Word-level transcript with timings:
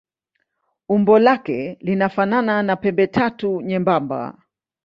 Umbo 0.89 1.19
lake 1.19 1.77
linafanana 1.81 2.63
na 2.63 2.75
pembetatu 2.75 3.61
nyembamba. 3.61 4.19